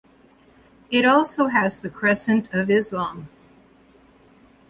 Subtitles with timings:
[0.89, 3.29] It also has the crescent of Islam.